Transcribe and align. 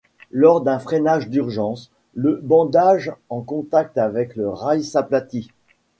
Lors 0.31 0.61
d'un 0.61 0.79
freinage 0.79 1.29
d'urgence 1.29 1.91
le 2.15 2.39
bandage 2.41 3.13
en 3.29 3.41
contact 3.41 3.99
avec 3.99 4.35
le 4.35 4.49
rail 4.49 4.83
s'aplatit. 4.83 5.51